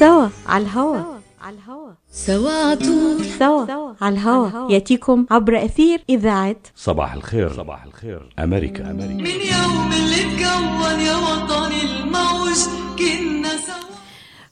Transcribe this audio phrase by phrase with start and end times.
[0.00, 0.96] سوا على الهوا.
[1.42, 1.90] على الهوا.
[2.12, 4.72] سوا عطول سوا على الهوا.
[4.72, 7.52] يأتيكم عبر إثير إذاعة صباح الخير.
[7.52, 8.34] صباح الخير.
[8.38, 9.14] أمريكا أمريكا.
[9.14, 12.60] من يوم اللي اتكون يا وطني الموج
[12.98, 13.89] كنا سوا.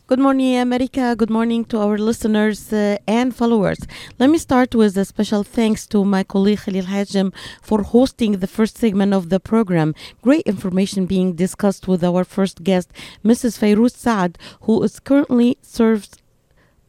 [0.09, 1.15] Good morning, America.
[1.15, 3.77] Good morning to our listeners uh, and followers.
[4.19, 7.31] Let me start with a special thanks to my colleague Khalil Hajim
[7.61, 9.95] for hosting the first segment of the program.
[10.23, 12.89] Great information being discussed with our first guest,
[13.23, 13.59] Mrs.
[13.59, 16.17] Fairuz Saad, who is currently serves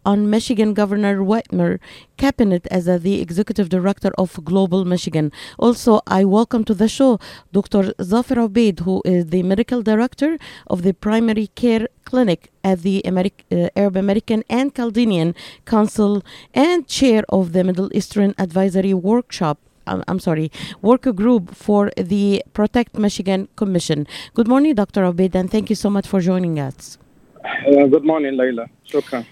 [0.10, 1.72] on Michigan Governor Whitmer
[2.18, 5.32] cabinet as a, the executive director of Global Michigan.
[5.60, 7.20] Also, I welcome to the show
[7.52, 7.94] Dr.
[8.02, 10.32] Zafir Obeid, who is the medical director
[10.66, 15.36] of the primary care clinic at the Ameri- uh, Arab American and Chaldean
[15.66, 16.24] Council
[16.56, 19.60] and chair of the Middle Eastern Advisory Workshop.
[19.86, 20.52] Um, I'm, sorry,
[20.82, 24.08] worker group for the Protect Michigan Commission.
[24.34, 25.02] Good morning, Dr.
[25.04, 26.98] Obeid, and thank you so much for joining us.
[27.46, 28.66] Uh, good morning, Leila.
[28.94, 29.24] شكرا.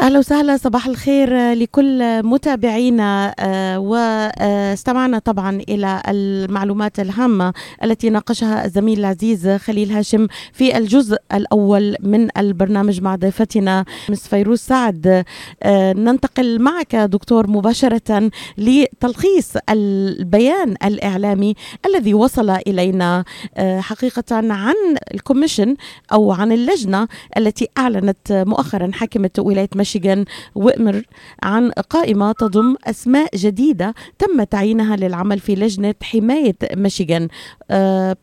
[0.00, 7.52] أهلا وسهلا صباح الخير لكل متابعينا آه، واستمعنا طبعا إلى المعلومات الهامة
[7.84, 14.58] التي ناقشها الزميل العزيز خليل هاشم في الجزء الأول من البرنامج مع ضيفتنا مس فيروز
[14.58, 15.24] سعد.
[15.62, 21.54] آه، ننتقل معك دكتور مباشرة لتلخيص البيان الإعلامي
[21.86, 23.24] الذي وصل إلينا
[23.56, 24.74] آه، حقيقة عن
[25.14, 25.76] ال commission
[26.12, 28.83] أو عن اللجنة التي أعلنت مؤخرا.
[28.92, 31.02] حاكمة ولاية ميشيغان ويتمر
[31.42, 37.28] عن قائمة تضم أسماء جديدة تم تعيينها للعمل في لجنة حماية ميشيغان.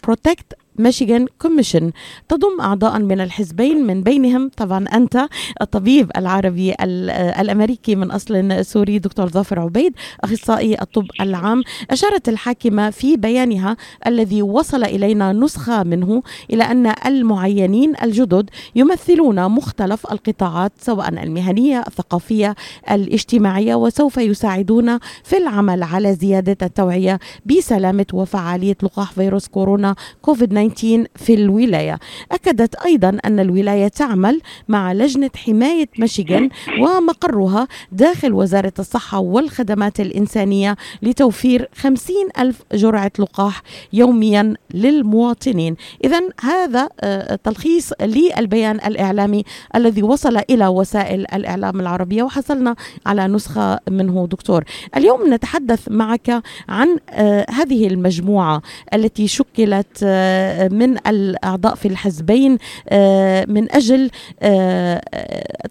[0.03, 1.91] Protect Michigan Commission
[2.29, 5.25] تضم أعضاء من الحزبين من بينهم طبعا أنت
[5.61, 11.63] الطبيب العربي ال- الأمريكي من أصل سوري دكتور ظافر عبيد أخصائي الطب العام.
[11.91, 13.77] أشارت الحاكمة في بيانها
[14.07, 22.55] الذي وصل إلينا نسخة منه إلى أن المعينين الجدد يمثلون مختلف القطاعات سواء المهنية الثقافية
[22.91, 30.70] الاجتماعية وسوف يساعدون في العمل على زيادة التوعية بسلامة وفعالية لقاح فيروس كورونا كوفيد 19
[31.15, 31.99] في الولاية.
[32.31, 36.49] أكدت أيضا أن الولاية تعمل مع لجنة حماية ميشيغان
[36.79, 43.61] ومقرها داخل وزارة الصحة والخدمات الإنسانية لتوفير 50 ألف جرعة لقاح
[43.93, 45.75] يوميا للمواطنين.
[46.03, 49.43] اذا هذا آه، تلخيص للبيان الإعلامي
[49.75, 54.63] الذي وصل إلى وسائل الإعلام العربية وحصلنا على نسخة منه دكتور.
[54.97, 58.61] اليوم نتحدث معك عن آه، هذه المجموعة
[58.93, 62.57] التي شكلت آه، من الأعضاء في الحزبين
[62.89, 64.09] آه، من أجل
[64.41, 65.01] آه،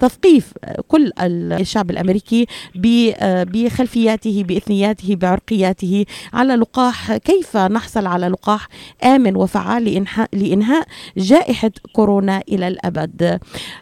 [0.01, 0.53] تثقيف
[0.89, 8.69] كل الشعب الأمريكي ب- آه، بخلفياته بإثنياته بعرقياته على لقاح كيف نحصل على لقاح
[9.05, 9.85] آمن وفعال
[10.33, 10.87] لإنهاء
[11.17, 13.41] جائحة كورونا إلى الأبد.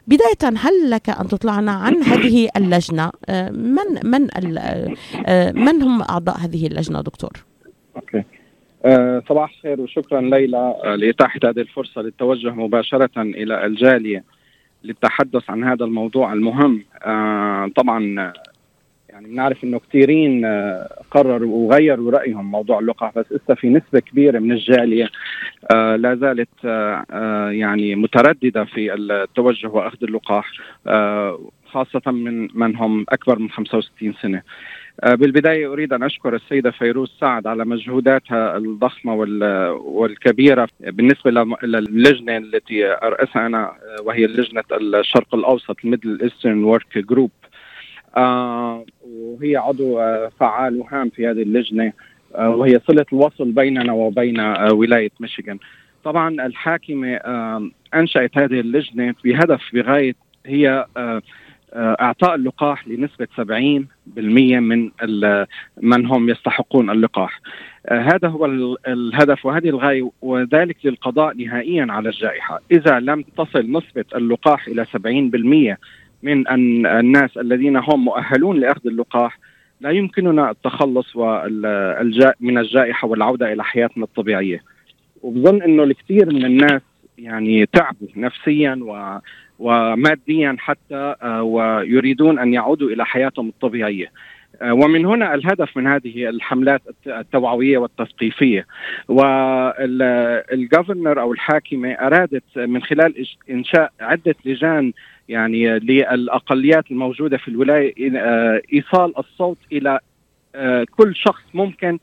[0.09, 4.29] بداية هل لك أن تطلعنا عن هذه اللجنة؟ آه، من من
[5.55, 7.45] من هم أعضاء هذه اللجنة دكتور؟
[7.97, 8.25] أوكي آه،
[9.29, 14.25] صباح الخير وشكرا ليلى آه، لإتاحة هذه الفرصة للتوجه مباشرة إلى الجالية
[14.85, 16.85] للتحدث عن هذا الموضوع المهم.
[17.03, 18.33] آه، طبعا آه،
[19.09, 24.39] يعني بنعرف إنه كثيرين آه، قرروا وغيروا رأيهم موضوع اللقاح بس لسه في نسبة كبيرة
[24.39, 25.09] من الجالية
[25.75, 30.51] آه، لا زالت آه، آه، يعني مترددة في التوجه وأخذ اللقاح
[30.87, 34.39] آه، خاصة من من هم أكبر من 65 سنة.
[34.39, 34.43] آه،
[35.07, 41.31] بالبداية أريد أن أشكر السيدة فيروز سعد على مجهوداتها الضخمة وال- والكبيرة بالنسبة
[41.63, 47.31] للجنة التي أرأسها أنا آه، وهي لجنة الشرق الأوسط ال Middle Eastern work group
[49.03, 51.93] وهي عضو آه، فعال وهام في هذه اللجنة
[52.35, 55.59] آه، وهي صلة الوصل بيننا وبين آه، ولاية ميشيغان.
[56.05, 60.15] طبعا الحاكمة آه، أنشأت هذه اللجنة بهدف بغاية
[60.47, 61.23] هي آه، آه،
[61.75, 64.91] إعطاء اللقاح لنسبة 70% من
[65.83, 67.41] من هم يستحقون اللقاح.
[67.87, 73.73] آه، هذا هو ال- الهدف وهذه الغاية وذلك للقضاء نهائيا على الجائحة، إذا لم تصل
[73.73, 75.79] نسبة اللقاح إلى 70%
[76.23, 76.49] من
[76.87, 79.39] الناس الذين هم مؤهلون لأخذ اللقاح
[79.81, 81.17] لا يمكننا التخلص
[82.41, 84.63] من الجائحة والعودة إلى حياتنا الطبيعية.
[85.23, 86.83] وبظن إنه الكثير من الناس
[87.19, 89.19] يعني تعبوا نفسيا و
[89.59, 94.13] وماديا حتى آه، ويريدون أن يعودوا إلى حياتهم الطبيعية.
[94.63, 98.67] آه، ومن هنا الهدف من هذه الحملات الت- التوعوية والتثقيفية
[100.51, 104.93] والجفرنر أو الحاكمة أرادت من خلال إنشاء عدة لجان
[105.29, 110.01] يعني للأقليات الموجودة في الولاية آه، إيصال الصوت إلى
[110.97, 111.99] كل شخص ممكن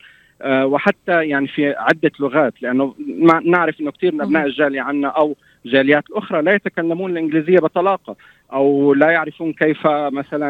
[0.46, 2.96] وحتى يعني في عدة لغات لأنه
[3.46, 5.36] نعرف إنه كثير من أبناء الجالية عنا أو
[5.66, 8.16] جاليات الاخرى لا يتكلمون الإنجليزية بطلاقة
[8.54, 10.50] أو لا يعرفون كيف مثلا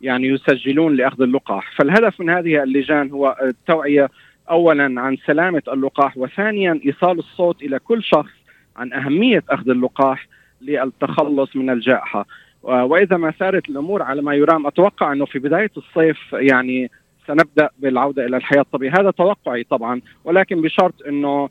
[0.00, 4.10] يعني يسجلون لأخذ اللقاح، فالهدف من هذه اللجان هو التوعية
[4.50, 8.32] اولا عن سلامة اللقاح وثانيا إيصال الصوت إلى كل شخص
[8.76, 10.26] عن أهمية أخذ اللقاح
[10.62, 12.26] للتخلص من الجائحة.
[12.62, 16.90] وإذا ما سارت الأمور على ما يرام أتوقع أنه في بداية الصيف يعني
[17.26, 18.60] سنبدأ بالعودة إلى الحياة.
[18.60, 21.50] الطبيعيه هذا توقعي طبعا ولكن بشرط أنه آه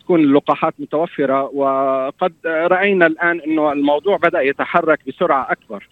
[0.00, 5.88] تكون اللقاحات متوفرة وقد رأينا الآن إنه الموضوع بدأ يتحرك بسرعة أكبر.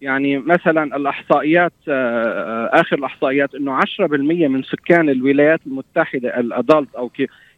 [0.00, 7.10] يعني مثلا الأحصائيات آه آخر الأحصائيات إنه 10% من سكان الولايات المتحدة الأدلت أو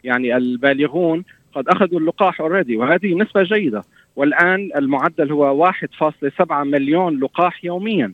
[0.05, 1.25] يعني البالغون
[1.55, 3.83] قد أخذوا اللقاح اوريدي وهذه نسبة جيدة.
[4.17, 8.13] والآن المعدل هو 1.7 مليون لقاح يوميا.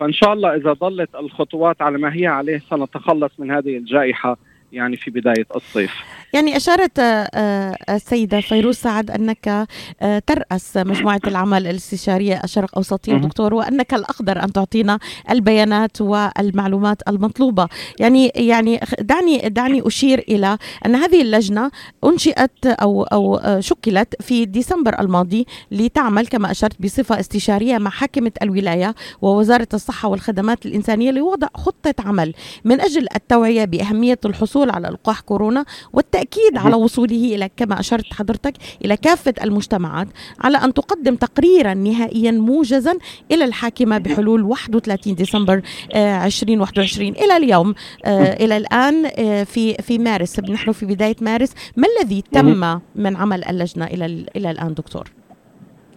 [0.00, 4.36] فإن شاء الله إذا ظلت الخطوات على ما هي عليه سنتخلص من هذه الجائحة
[4.76, 5.92] يعني في بداية الصيف.
[6.32, 9.66] يعني أشارت آه، آه، السيدة فيروز سعد أنك
[10.02, 14.98] آه، ترأس مجموعة العمل الاستشارية الشرق أوسطية دكتور وأنك الأقدر أن تعطينا
[15.30, 17.68] البيانات والمعلومات المطلوبة.
[18.00, 21.70] يعني يعني دعني دعني أشير إلى أن هذه اللجنة
[22.04, 28.94] أنشئت أو أو شكلت في ديسمبر الماضي لتعمل كما أشرت بصفة استشارية مع حاكمة الولاية
[29.22, 32.34] ووزارة الصحة والخدمات الإنسانية لوضع خطة عمل
[32.64, 38.14] من أجل التوعية بأهمية الحصول الحصول على لقاح كورونا والتأكيد على وصوله إلى كما أشرت
[38.14, 38.54] حضرتك
[38.84, 40.08] إلى كافة المجتمعات
[40.40, 42.98] على أن تقدم تقريرا نهائيا موجزا
[43.30, 45.62] إلى الحاكمة بحلول 31 ديسمبر
[45.94, 47.74] 2021 آه، إلى اليوم
[48.04, 51.54] آه، إلى الآن آه، في في مارس نحن في بداية مارس.
[51.76, 55.04] ما الذي تم من عمل اللجنة إلى إلى الآن دكتور؟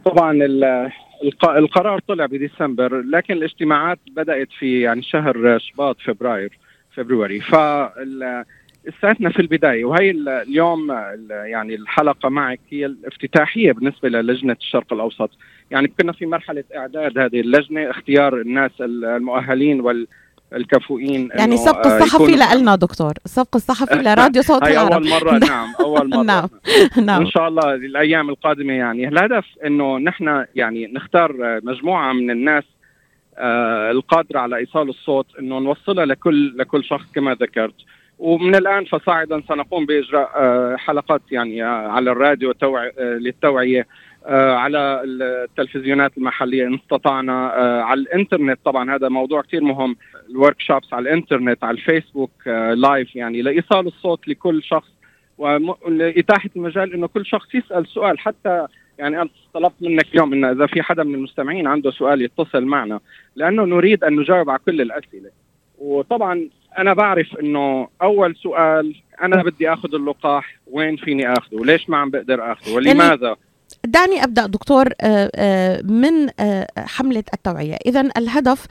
[0.05, 0.33] طبعا
[1.43, 6.57] القرار طلع بديسمبر لكن الاجتماعات بدأت في يعني شهر شباط فبراير
[6.95, 7.41] فبراير.
[7.41, 7.55] ف
[8.87, 10.91] استاذنا في البداية وهي اليوم
[11.29, 15.29] يعني الحلقة معك هي الافتتاحية بالنسبة للجنة الشرق الأوسط.
[15.71, 20.07] يعني كنا في مرحلة إعداد هذه اللجنة اختيار الناس المؤهلين وال
[20.53, 23.13] الكفؤين يعني السبق الصحفي لنا دكتور.
[23.25, 24.91] السبق الصحفي لراديو صوت هي العرب.
[24.91, 26.23] أول مرة نعم أول مرة.
[26.23, 26.49] نعم
[27.07, 27.19] نعم.
[27.19, 29.07] وان شاء الله الأيام القادمة يعني.
[29.07, 32.63] الهدف إنه نحن يعني نختار مجموعة من الناس
[33.37, 37.75] آه القادرة على إيصال الصوت إنه نوصلها لكل لكل شخص كما ذكرت.
[38.19, 42.53] ومن الآن فصاعدا سنقوم بإجراء آه، حلقات يعني آه، على الراديو.
[42.63, 43.87] آه، للتوعية
[44.25, 46.67] على التلفزيونات المحلية.
[46.67, 47.47] إن استطعنا
[47.83, 48.59] على الإنترنت.
[48.65, 49.95] طبعا هذا موضوع كثير مهم.
[50.29, 52.31] الورك شوبس على الإنترنت على الفيسبوك
[52.75, 54.89] لايف يعني لإيصال الصوت لكل شخص.
[55.37, 58.19] ولاتاحه المجال إنه كل شخص يسأل سؤال.
[58.19, 58.67] حتى
[58.97, 62.99] يعني أنا طلبت منك اليوم انه إذا في حدا من المستمعين عنده سؤال يتصل معنا
[63.35, 65.29] لأنه نريد أن نجاوب على كل الأسئلة.
[65.77, 71.97] وطبعا أنا بعرف إنه أول سؤال أنا بدي آخذ اللقاح وين فيني آخذه؟ وليش ما
[71.97, 73.39] عم بقدر آخذه؟ ولماذا؟ يعني
[73.85, 77.77] دعني أبدأ دكتور آه، آه، من آه، حملة التوعية.
[77.85, 78.65] اذا الهدف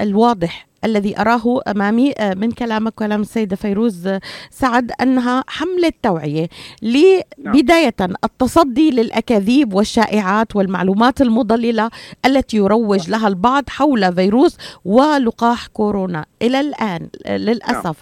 [0.00, 4.08] الواضح الذي أراه أمامي من كلامك وكلام السيدة فيروز
[4.50, 6.48] سعد أنها حملة توعية
[6.82, 7.94] لبداية
[8.24, 11.90] التصدي للأكاذيب والشائعات والمعلومات المضللة
[12.26, 16.24] التي يروج لها البعض حول فيروس ولقاح كورونا.
[16.42, 17.96] إلى الآن للأسف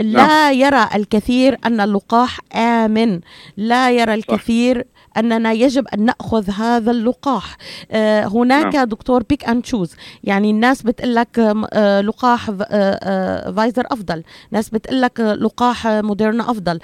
[0.00, 3.20] لا يرى الكثير أن اللقاح آمن.
[3.56, 4.86] لا يرى الكثير
[5.16, 7.56] أننا يجب أن نأخذ هذا اللقاح.
[7.90, 8.84] آه هناك نعم.
[8.88, 9.94] دكتور pick and choose
[10.24, 11.38] يعني الناس بتقول لك
[11.72, 14.22] آه لقاح آه آه فايزر أفضل.
[14.50, 16.78] ناس بتقول لك لقاح موديرنا أفضل.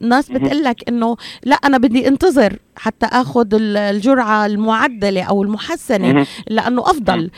[0.00, 6.82] ناس بتقول لك إنه لا أنا بدي انتظر حتى آخذ الجرعة المعدلة أو المحسنة لأنه
[6.82, 7.30] أفضل.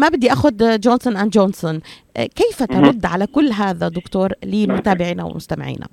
[0.00, 1.80] ما بدي آخذ جونسون اند جونسون
[2.16, 5.86] كيف ترد على كل هذا دكتور لمتابعينا ومستمعينا؟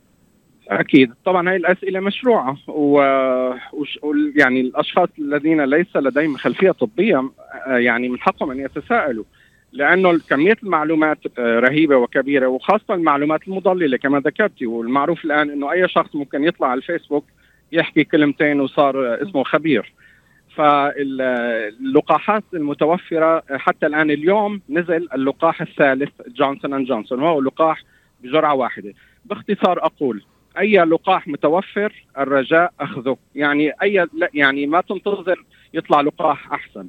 [0.69, 1.13] أكيد.
[1.25, 3.01] طبعا هاي الأسئلة مشروعة و...
[4.35, 7.29] يعني الأشخاص الذين ليس لديهم خلفية طبية
[7.67, 9.23] آه، يعني من حقهم أن يتساءلوا.
[9.71, 15.87] لأنه كمية المعلومات آه، رهيبة وكبيرة وخاصة المعلومات المضللة كما ذكرتي والمعروف الآن إنه أي
[15.87, 17.25] شخص ممكن يطلع على الفيسبوك
[17.71, 19.93] يحكي كلمتين وصار اسمه خبير.
[20.55, 27.83] فاللقاحات المتوفرة حتى الآن اليوم نزل اللقاح الثالث جونسون أند جونسون وهو لقاح
[28.23, 28.93] بجرعة واحدة.
[29.25, 30.23] باختصار أقول
[30.59, 33.17] أي لقاح متوفر الرجاء أخذه.
[33.35, 35.43] يعني أي يعني ما تنتظر
[35.73, 36.87] يطلع لقاح أحسن.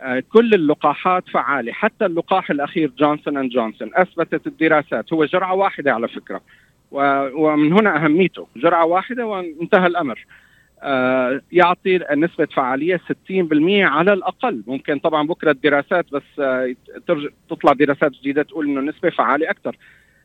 [0.00, 1.72] آه، كل اللقاحات فعالة.
[1.72, 5.12] حتى اللقاح الأخير جونسون أند جونسون أثبتت الدراسات.
[5.12, 6.40] هو جرعة واحدة على فكرة.
[6.92, 8.46] ومن هنا أهميته.
[8.56, 10.26] جرعة واحدة وانتهى الأمر.
[10.82, 14.62] آه، يعطي نسبة فعالية 60% على الأقل.
[14.66, 16.74] ممكن طبعا بكرة الدراسات بس آه،
[17.50, 19.76] تطلع دراسات جديدة تقول أنه نسبة فعالية أكثر.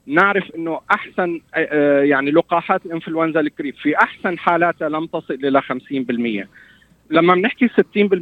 [0.08, 1.42] نعرف إنه أحسن
[2.04, 6.48] يعني لقاحات الإنفلونزا الكريب في أحسن حالاتها لم تصل إلى 50%
[7.10, 7.72] لما بنحكي 60%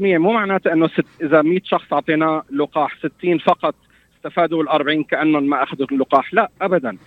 [0.01, 3.75] مو معناته إنه ست إذا 100 شخص اعطيناه لقاح 60 فقط
[4.17, 6.33] استفادوا ال 40 كأنهم ما أخذوا اللقاح.
[6.33, 6.97] لا ابدا.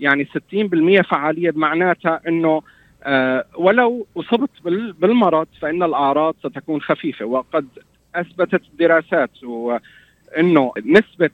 [0.00, 2.62] يعني 60% فعالية بمعناتها إنه
[3.02, 4.50] آه ولو أصبت
[4.98, 7.66] بالمرض فإن الأعراض ستكون خفيفة وقد
[8.14, 9.30] أثبتت الدراسات
[10.38, 11.30] إنه نسبة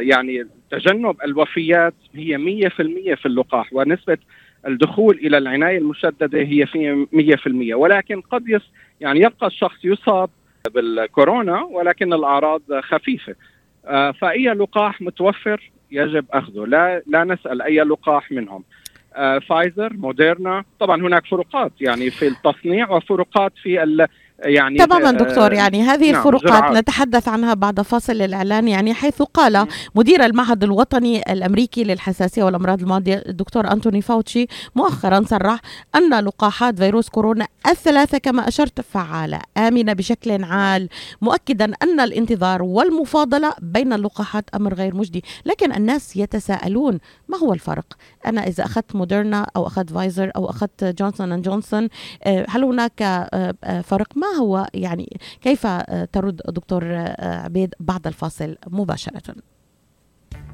[0.00, 2.70] يعني تجنب الوفيات هي 100%
[3.14, 4.18] في اللقاح ونسبة
[4.66, 8.62] الدخول إلى العناية المشددة هي في 100% ولكن قد يس
[9.00, 10.30] يعني يبقى الشخص يصاب
[10.74, 13.34] بالكورونا ولكن الأعراض خفيفة.
[13.86, 16.66] آه، فأي لقاح متوفر يجب أخذه.
[16.66, 18.64] لا لا نسأل أي لقاح منهم.
[19.14, 23.82] آه، فايزر موديرنا طبعا هناك فروقات يعني في التصنيع وفروقات في
[24.38, 26.76] يعني تماما دكتور يعني هذه نعم الفروقات زراعات.
[26.76, 33.22] نتحدث عنها بعد فاصل الإعلان يعني حيث قال مدير المعهد الوطني الأمريكي للحساسية والأمراض المعديه
[33.28, 35.60] الدكتور أنتوني فاوتشي مؤخرا صرح
[35.96, 39.40] أن لقاحات فيروس كورونا الثلاثة كما أشرت فعالة.
[39.56, 40.88] آمنة بشكل عال
[41.22, 46.98] مؤكدا أن الانتظار والمفاضلة بين اللقاحات أمر غير مجدي لكن الناس يتساءلون
[47.28, 47.84] ما هو الفرق؟
[48.26, 51.88] أنا إذا أخذت موديرنا أو أخذت فايزر أو أخذت جونسون أند جونسون
[52.26, 55.66] هل هناك آه، آه، فرق؟ ما هو يعني كيف
[56.12, 56.84] ترد دكتور
[57.18, 59.34] عبيد بعد الفاصل مباشرة؟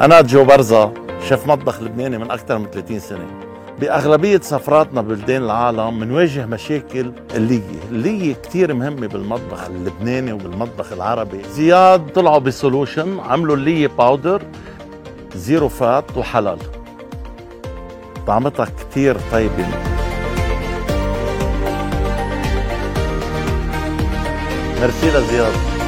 [0.00, 0.92] أنا جو برزة
[1.28, 3.26] شيف مطبخ لبناني من أكثر من 30 سنة.
[3.80, 7.80] بأغلبية سفراتنا ببلدان العالم بنواجه مشاكل اللية.
[7.90, 11.42] اللية كتير مهمة بالمطبخ اللبناني وبالمطبخ العربي.
[11.44, 14.42] زياد طلعوا ب solution عملوا اللية powder
[15.34, 16.58] zero fat وحلال.
[18.26, 19.66] طعمتها كتير طيبة.
[24.80, 25.79] ميرسي لزياد.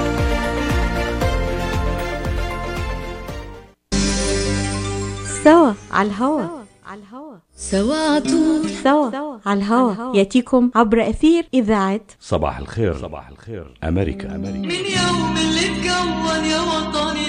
[6.03, 6.43] على الهوا.
[6.87, 7.35] على الهوا.
[7.57, 10.17] سوا عطول سوا على الهوا.
[10.17, 12.99] يأتيكم عبر أثير إذاعة صباح الخير.
[12.99, 13.79] صباح الخير.
[13.85, 14.59] أمريكا أمريكا.
[14.59, 17.27] من يوم اللي تكون يا وطني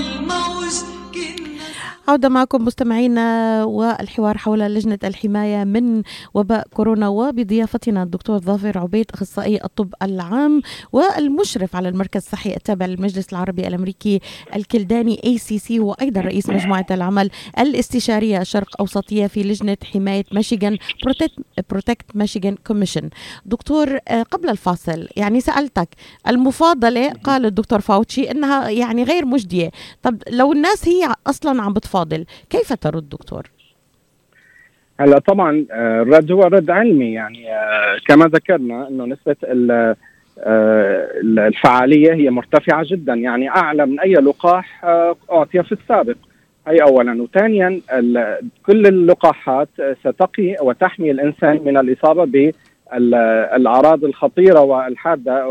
[2.07, 9.63] عودة معكم مستمعينا والحوار حول لجنة الحماية من وباء كورونا وبضيافتنا الدكتور ظافر عبيد أخصائي
[9.63, 14.19] الطب العام والمشرف على المركز الصحي التابع للمجلس العربي الأمريكي
[14.55, 17.29] الكلداني ACC وأيضا رئيس مجموعة العمل
[17.60, 20.77] الاستشارية الشرق أوسطية في لجنة حماية ميشيغان
[21.70, 23.10] Protect Michigan Commission
[23.45, 25.89] دكتور آه، قبل الفاصل يعني سألتك
[26.27, 29.72] المفاضلة قال الدكتور فاوتشي إنها يعني غير مجدية.
[30.03, 33.43] طب لو الناس هي أصلا عم بتفضل فاضل كيف ترد دكتور؟
[35.00, 39.95] هلا طبعا آه، الرد هو رد علمي يعني آه، كما ذكرنا إنه نسبة آه،
[41.23, 43.13] الفعالية هي مرتفعة جدا.
[43.13, 44.85] يعني أعلى من أي لقاح
[45.31, 46.15] اعطي في السابق.
[46.67, 47.21] هي اولا.
[47.21, 47.81] وثانيا
[48.65, 49.69] كل اللقاحات
[50.00, 52.53] ستقي وتحمي الإنسان من الإصابة
[52.93, 55.47] بالاعراض الخطيرة والحادة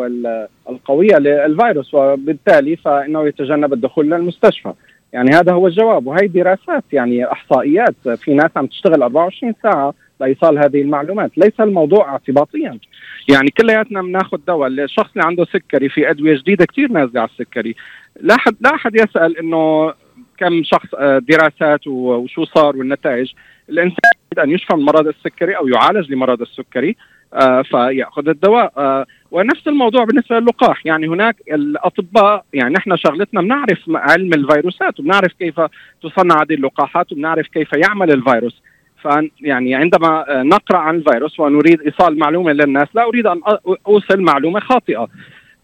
[0.67, 4.73] والقوية للفيروس وبالتالي فإنه يتجنب الدخول للمستشفى.
[5.13, 6.07] يعني هذا هو الجواب.
[6.07, 7.95] وهي دراسات يعني إحصائيات.
[8.17, 11.39] في ناس عم تشتغل 24 ساعة لإيصال هذه المعلومات.
[11.39, 12.79] ليس الموضوع اعتباطيا.
[13.29, 14.69] يعني كلياتنا بناخذ دواء.
[14.69, 17.75] الشخص اللي عنده سكري في أدوية جديدة كثير نازلة على السكري.
[18.21, 19.95] لا حد لا أحد يسأل إنه
[20.39, 23.33] كم شخص آه، دراسات وشو صار والنتائج.
[23.69, 26.97] الإنسان يريد أن يشفى من مرض السكري أو يعالج لمرض السكري.
[27.71, 28.73] فياخذ الدواء.
[28.77, 30.87] آه ونفس الموضوع بالنسبة للقاح.
[30.87, 35.61] يعني هناك الأطباء يعني نحن شغلتنا بنعرف علم الفيروسات وبنعرف كيف
[36.03, 38.63] تصنع هذه اللقاحات وبنعرف كيف يعمل الفيروس.
[39.41, 43.41] يعني عندما نقرأ عن الفيروس ونريد إيصال معلومة للناس لا أريد أن
[43.87, 45.09] أوصل معلومة خاطئة.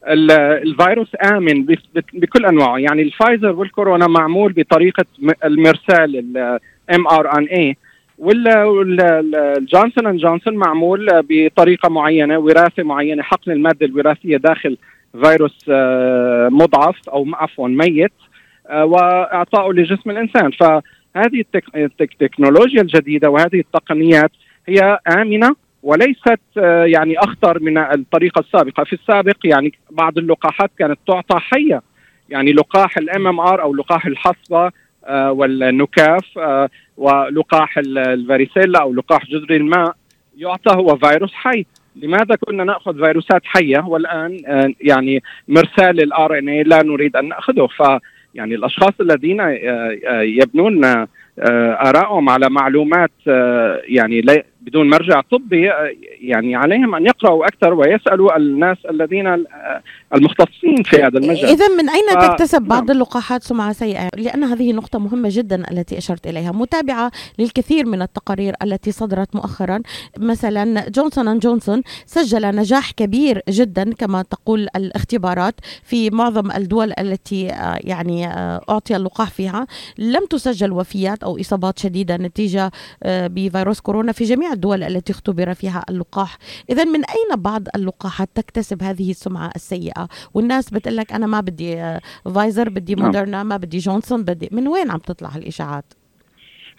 [0.07, 1.67] الفيروس آمن
[2.13, 2.79] بكل أنواعه.
[2.79, 5.05] يعني الفايزر والكورونا معمول بطريقة
[5.45, 7.76] المرسال ال mRNA
[8.19, 14.77] والجونسون اند جونسون معمول بطريقة معينة وراثة معينة حقن المادة الوراثية داخل
[15.23, 18.13] فيروس آه، مضعف أو عفوا ميت
[18.69, 20.51] آه، واعطائه لجسم الإنسان.
[20.51, 21.45] فهذه
[22.01, 24.31] التكنولوجيا الجديدة وهذه التقنيات
[24.69, 30.99] هي آمنة وليست آه، يعني أخطر من الطريقة السابقة، في السابق يعني بعض اللقاحات كانت
[31.07, 31.83] تعطى حية.
[32.29, 34.71] يعني لقاح ال MMR أو لقاح الحصبة
[35.11, 36.25] والنكاف
[36.97, 39.95] ولقاح ال varicella أو لقاح جدر الماء
[40.38, 41.67] يعطى هو فيروس حي.
[41.97, 47.67] لماذا كنا نأخذ فيروسات حية والآن آه، يعني مرسال ال RNA لا نريد أن نأخذه؟
[47.67, 47.83] ف
[48.35, 49.55] يعني الأشخاص الذين آه،
[50.07, 51.07] آه، يبنون
[51.41, 53.11] آرائهم على معلومات
[53.88, 54.21] يعني
[54.61, 55.71] بدون مرجع طبي
[56.21, 59.45] يعني عليهم أن يقرأوا أكثر ويسألوا الناس الذين
[60.15, 61.45] المختصين في هذا المجال.
[61.45, 62.27] إذا من أين ف...
[62.27, 62.97] تكتسب بعض نعم.
[62.97, 66.53] اللقاحات سمعة سيئة؟ لأن هذه نقطة مهمة جدا التي أشرت إليها.
[66.53, 69.83] متابعة للكثير من التقارير التي صدرت مؤخرا.
[70.19, 77.50] مثلا جونسون أند جونسون سجل نجاح كبير جدا كما تقول الاختبارات في معظم الدول التي
[77.50, 79.67] آه، يعني آه، أعطي اللقاح فيها.
[79.99, 82.71] لم تسجل وفيات أو إصابات شديدة نتيجة
[83.03, 86.38] آه، بفيروس كورونا في جميع الدول التي اختبر فيها اللقاح.
[86.71, 91.81] إذا من أين بعض اللقاحات تكتسب هذه السمعة السيئة؟ والناس بتقول لك أنا ما بدي
[91.81, 92.00] آه،
[92.35, 93.07] فايزر بدي نعم.
[93.07, 95.85] مودرنا ما بدي جونسون بدي من وين عم تطلع هالإشاعات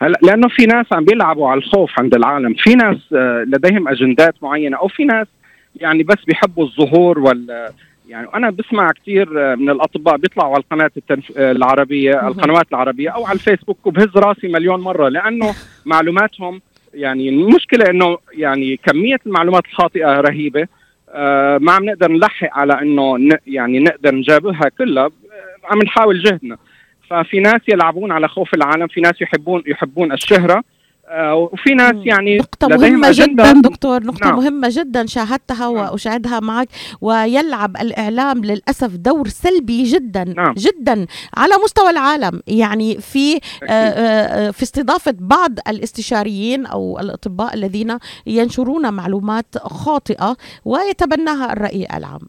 [0.02, 2.54] هلا لأنه في ناس عم بيلعبوا على الخوف عند العالم.
[2.54, 5.28] في ناس آه، لديهم أجندات معينة أو في ناس
[5.76, 7.70] يعني بس بيحبوا الظهور وال
[8.10, 11.38] يعني أنا بسمع كثير من الأطباء بيطلعوا على القناة التنف...
[11.38, 16.62] العربية القنوات العربية أو على الفيسبوك وبهز راسي مليون مرة لأنه معلوماتهم
[16.94, 20.68] يعني المشكلة إنه يعني كمية المعلومات الخاطئة رهيبة.
[21.10, 25.04] آه ما عم نقدر نلحق على إنه يعني نقدر نجابهها كلها.
[25.06, 25.12] آه،
[25.64, 26.58] عم نحاول جهدنا.
[27.10, 30.64] ففي ناس يلعبون على خوف العالم في ناس يحبون يحبون الشهرة.
[31.12, 34.36] وفي ناس يعني نقطة مهمة جدا دكتور نقطة نعم.
[34.36, 35.74] مهمة جدا شاهدتها نعم.
[35.74, 36.68] وأشاهدها معك
[37.02, 40.54] ويلعب الإعلام للأسف دور سلبي جدا نعم.
[40.58, 41.06] جدا
[41.38, 48.94] على مستوى العالم يعني في آه، آه، في استضافة بعض الاستشاريين أو الأطباء الذين ينشرون
[48.94, 52.22] معلومات خاطئة ويتبناها الرأي العام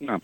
[0.00, 0.20] نعم.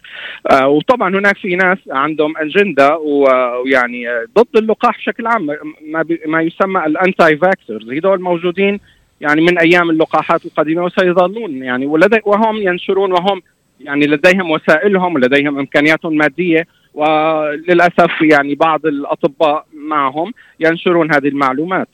[0.50, 4.06] آه وطبعا هناك في ناس عندهم أجندة ويعني
[4.38, 5.46] ضد اللقاح بشكل عام
[5.86, 8.80] ما, ما يسمى ال anti-vaxxers هذول موجودين
[9.20, 13.42] يعني من أيام اللقاحات القديمة وسيظلون يعني ولدي وهم ينشرون وهم
[13.80, 21.88] يعني لديهم وسائلهم ولديهم إمكانياتهم ماديه وللأسف يعني بعض الأطباء معهم ينشرون هذه المعلومات.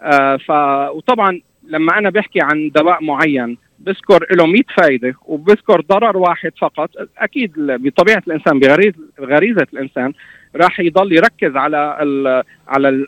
[0.00, 0.50] آه ف
[0.96, 6.90] وطبعا لما أنا بحكي عن دواء معين بذكر له 100 فائده وبذكر ضرر واحد فقط.
[7.18, 10.12] أكيد بطبيعة الإنسان بغريزة غريزه الإنسان
[10.56, 13.06] راح يضل يركز على ال على ال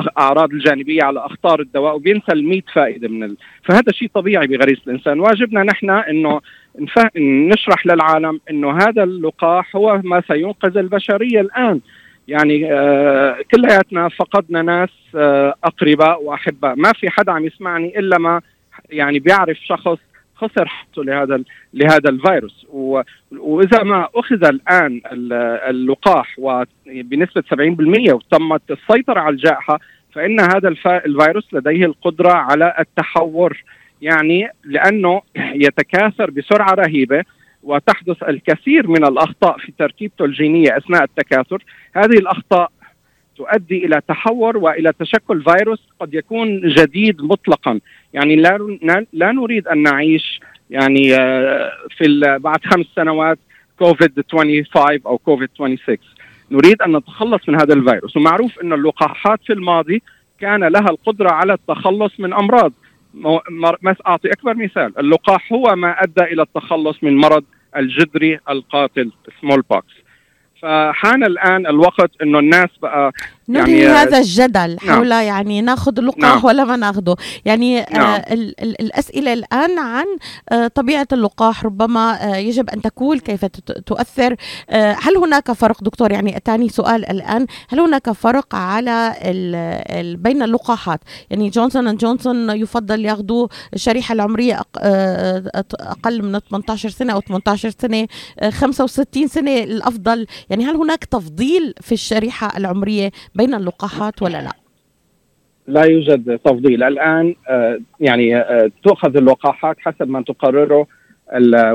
[0.00, 3.36] الأعراض الجانبية على أخطار الدواء وبينسى ال 100 فائده من ال...
[3.62, 5.20] فهذا شيء طبيعي بغريزه الإنسان.
[5.20, 6.40] واجبنا نحن إنه
[7.16, 11.80] نشرح للعالم إنه هذا اللقاح هو ما سينقذ البشرية الآن.
[12.28, 16.76] يعني آه كلياتنا فقدنا ناس آه أقرباء وأحباء.
[16.76, 18.40] ما في حدا عم يسمعني إلا ما
[18.90, 19.98] يعني بيعرف شخص
[20.36, 21.42] خسر حياته لهذا
[21.74, 22.66] لهذا الفيروس.
[23.32, 25.00] وإذا ما أخذ الآن
[25.68, 29.80] اللقاح وبنسبه 70% وتمت السيطرة على الجائحة
[30.12, 33.64] فإن هذا الفيروس لديه القدرة على التحور.
[34.02, 37.24] يعني لأنه يتكاثر بسرعة رهيبة
[37.62, 41.64] وتحدث الكثير من الأخطاء في تركيبته الجينية أثناء التكاثر.
[41.96, 42.70] هذه الأخطاء
[43.36, 47.80] تؤدي إلى تحور وإلى تشكل فيروس قد يكون جديد مطلقا.
[48.12, 48.58] يعني لا
[49.12, 53.38] لا نريد أن نعيش يعني آه، في بعد خمس سنوات
[53.78, 55.98] كوفيد 25 أو كوفيد 26
[56.50, 58.16] نريد أن نتخلص من هذا الفيروس.
[58.16, 60.02] ومعروف إن اللقاحات في الماضي
[60.40, 62.72] كان لها القدرة على التخلص من أمراض.
[64.06, 64.98] أعطي أكبر مثال.
[64.98, 67.44] اللقاح هو ما أدى إلى التخلص من مرض
[67.76, 70.03] الجدري القاتل smallpox
[70.64, 73.12] فحان الآن الوقت إنه الناس بقى
[73.48, 74.96] ننهي يعني هذا الجدل نعم.
[74.96, 76.44] حول يعني ناخذ اللقاح نعم.
[76.44, 78.02] ولا ما ناخذه يعني آه، نعم.
[78.02, 80.06] آه ال ال الأسئلة الآن عن
[80.52, 81.64] آه طبيعة اللقاح.
[81.64, 83.44] ربما آه يجب أن تقول كيف
[83.86, 84.36] تؤثر.
[84.70, 87.46] آه هل هناك فرق؟ دكتور يعني ثاني سؤال الآن.
[87.68, 89.54] هل هناك فرق على ال
[90.00, 96.88] ال بين اللقاحات؟ يعني جونسون أند جونسون يفضل ياخذوا الشريحة العمرية آه، أقل من 18
[96.88, 98.06] سنة أو 18 سنة
[98.50, 100.26] 65 آه، سنة الأفضل.
[100.50, 104.52] يعني هل هناك تفضيل في الشريحة العمرية بين اللقاحات ولا لا؟
[105.66, 110.86] لا يوجد تفضيل الآن آه، يعني آه، تؤخذ اللقاحات حسب ما تقرره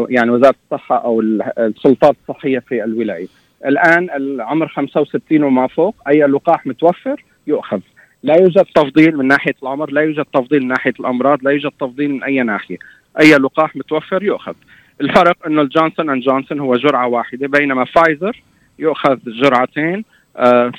[0.10, 1.22] يعني وزارة الصحة أو
[1.58, 3.28] السلطات الصحية في الولاية.
[3.66, 7.80] الآن العمر 65 وما فوق أي لقاح متوفر يؤخذ.
[8.24, 12.12] لا يوجد تفضيل من ناحية العمر لا يوجد تفضيل من ناحية الأمراض لا يوجد تفضيل
[12.12, 12.78] من أي ناحية
[13.20, 14.54] أي لقاح متوفر يؤخذ
[15.02, 18.44] الفرق إنه الجونسون اند جونسون هو جرعة واحدة بينما فايزر
[18.80, 20.06] يؤخذ جرعتين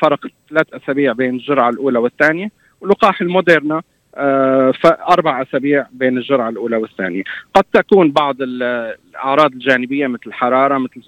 [0.02, 3.82] فرق ثلاث أسابيع بين الجرعة الأولى والثانية ولقاح الموديرنا
[4.14, 7.22] آه فاربع أسابيع بين الجرعة الأولى والثانية.
[7.54, 11.02] قد تكون بعض الأعراض الجانبية مثل الحرارة مثل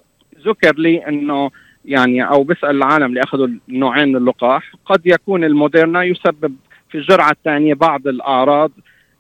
[0.47, 1.51] ذكر لي إنه
[1.85, 6.57] يعني أو بسال العالم اللي أخذوا النوعين من اللقاح قد يكون الموديرنا يسبب
[6.91, 8.71] في الجرعة الثانية بعض الأعراض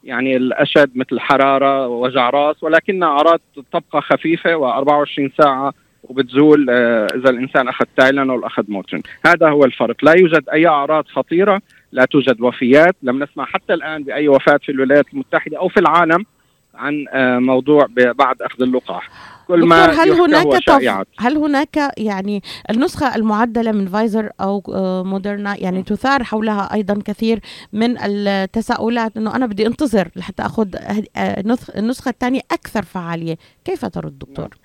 [0.04, 3.40] يعني الأشد مثل حراره ووجع راس ولكنها أعراض
[3.72, 9.96] تبقى خفيفة و24 ساعة وبتزول آه، إذا الإنسان أخذ تايلانول أخذ موتن هذا هو الفرق.
[10.02, 11.62] لا يوجد أي أعراض خطيرة
[11.92, 12.96] لا توجد وفيات.
[13.02, 16.24] لم نسمع حتى الآن بأي وفاة في الولايات المتحدة أو في العالم
[16.74, 19.10] عن آه، موضوع بعد أخذ اللقاح.
[19.48, 20.46] كل ما هل هناك.
[21.18, 27.40] هل هناك يعني النسخة المعدلة من فايزر أو آه، موديرنا يعني تثار حولها أيضا كثير
[27.72, 30.68] من التساؤلات؟ أنه أنا بدي أنتظر لحتى أخذ
[31.16, 31.44] آه،
[31.76, 33.36] النسخة الثانية أكثر فعالية.
[33.64, 34.61] كيف ترى الدكتور؟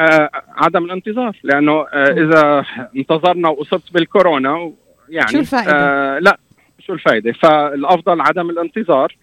[0.00, 2.64] آه عدم الانتظار لأنه آه إذا
[2.96, 4.72] انتظرنا وأصبت بالكورونا
[5.08, 6.38] يعني شو الفائدة؟ آه لا
[6.78, 9.16] شو الفائدة فالأفضل عدم الانتظار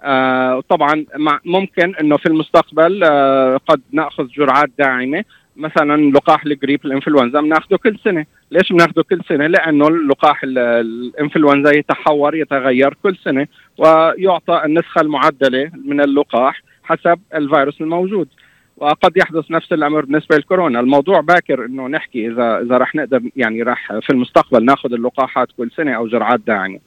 [0.00, 1.04] آه طبعا
[1.44, 5.24] ممكن إنه في المستقبل آه قد نأخذ جرعات داعمة
[5.56, 12.34] مثلا لقاح الجريب الإنفلونزا بناخذه كل سنة، ليش بناخذه كل سنة؟ لأنه اللقاح الإنفلونزا يتحور
[12.34, 13.46] يتغير كل سنة
[13.78, 18.28] ويعطى النسخة المعدلة من اللقاح حسب الفيروس الموجود.
[18.80, 23.62] وقد يحدث نفس الأمر بالنسبة للكورونا، الموضوع باكر إنه نحكي إذا إذا رح نقدر يعني
[23.62, 26.78] رح في المستقبل ناخذ اللقاحات كل سنة أو جرعات داعمة.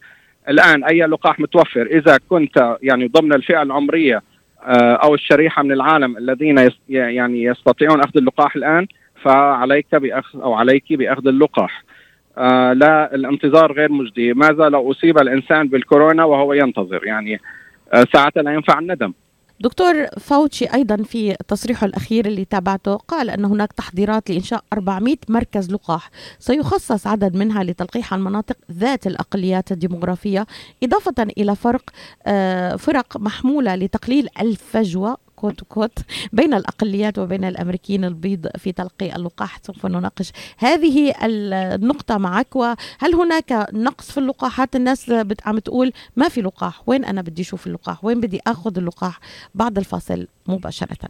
[0.50, 4.22] الآن أي لقاح متوفر إذا كنت يعني ضمن الفئة العمرية
[4.64, 8.88] آه، أو الشريحة من العالم الذين يعني يستطيعون أخذ اللقاح الآن
[9.24, 11.84] فعليك بأخذ أو عليك بأخذ اللقاح.
[12.38, 17.42] آه لا الانتظار غير مجدي، ماذا لو أصيب الإنسان بالكورونا وهو ينتظر؟ يعني
[17.94, 19.14] آه ساعتها لا ينفع الندم.
[19.62, 25.72] دكتور فاوتشي أيضا في تصريحه الأخير اللي تابعته قال أن هناك تحضيرات لإنشاء 400 مركز
[25.72, 26.10] لقاح.
[26.40, 30.48] سيخصص عدد منها لتلقيح المناطق ذات الأقليات الديمغرافية
[30.84, 31.90] إضافة إلى فرق
[32.26, 36.00] آه، فرق محمولة لتقليل الفجوة كوت كوت
[36.34, 39.60] بين الأقليات وبين الأمريكيين البيض في تلقي اللقاح.
[39.64, 45.12] سوف نناقش هذه النقطة معك وهل هناك نقص في اللقاحات؟ الناس
[45.46, 46.82] عم تقول ما في لقاح.
[46.88, 49.20] وين أنا بدي أشوف اللقاح؟ وين بدي أخذ اللقاح؟
[49.56, 51.10] بعد الفاصل مباشرة.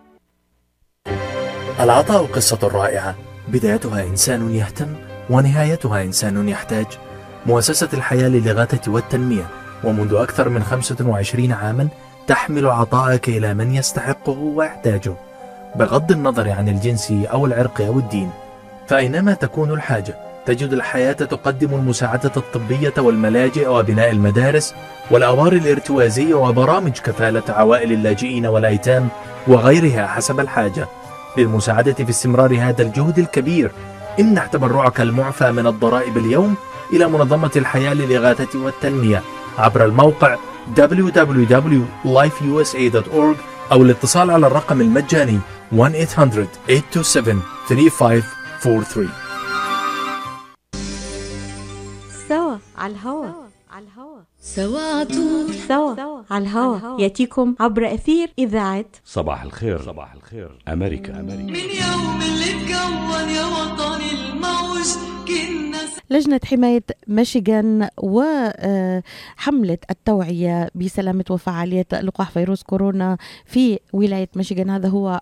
[1.81, 3.15] العطاء قصة رائعة.
[3.47, 4.87] بدايتها إنسان يهتم
[5.29, 6.85] ونهايتها إنسان يحتاج.
[7.45, 9.47] مؤسسة الحياة للغاية والتنمية.
[9.83, 11.87] ومنذ أكثر من 25 عاما
[12.27, 15.13] تحمل عطاءك إلى من يستحقه ويحتاجه.
[15.75, 18.29] بغض النظر عن الجنس أو العرق أو الدين
[18.87, 20.15] فأينما تكون الحاجة
[20.45, 24.75] تجد الحياة تقدم المساعدة الطبية والملاجئ وبناء المدارس
[25.11, 29.07] والأوار الارتوازية وبرامج كفالة عوائل اللاجئين والأيتام
[29.47, 30.87] وغيرها حسب الحاجة.
[31.37, 33.71] للمساعدة في استمرار هذا الجهد الكبير.
[34.19, 36.55] امنح تبرعك المعفى من الضرائب اليوم
[36.93, 39.23] إلى منظمة الحياة للإغاثة والتنمية.
[39.57, 40.37] عبر الموقع
[40.77, 43.37] www.lifeusa.org
[43.71, 45.39] أو الاتصال على الرقم المجاني
[45.71, 45.75] 1-800-827-3543
[52.29, 53.40] سوا على الهوا.
[53.71, 54.19] على الهوا.
[54.41, 56.23] سوا عطول سوا.
[56.31, 57.01] على الهوا.
[57.01, 59.81] يأتيكم عبر أثير إذاعة صباح الخير.
[59.81, 60.63] صباح الخير.
[60.67, 61.19] أمريكا.
[61.19, 61.43] أمريكا.
[61.43, 64.87] من يوم اللي اتكون يا وطني الموج
[66.09, 74.69] لجنة حماية ميشيغان وحملة التوعية بسلامة وفعالية لقاح فيروس كورونا في ولاية ميشيغان.
[74.69, 75.21] هذا هو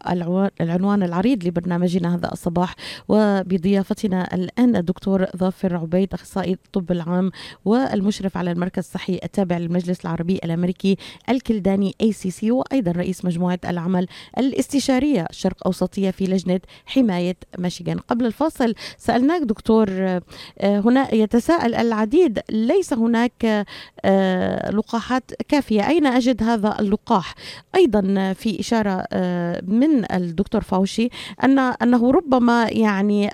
[0.61, 2.75] العنوان العريض لبرنامجنا هذا الصباح.
[3.07, 7.31] وبضيافتنا الآن الدكتور ظافر عبيد أخصائي الطب العام
[7.65, 10.97] والمشرف على المركز الصحي التابع للمجلس العربي الأمريكي
[11.29, 17.97] الكلداني ACC وأيضا رئيس مجموعة العمل الاستشارية الشرق أوسطية في لجنة حماية ميشيغان.
[17.97, 23.65] قبل الفاصل سألناك دكتور آه، هنا يتساءل العديد ليس هناك
[24.05, 25.87] آه، لقاحات كافية.
[25.87, 27.33] أين أجد هذا اللقاح؟
[27.75, 31.09] أيضا في إشارة آه، من الدكتور فاوشي
[31.43, 33.29] أن أنه ربما يعني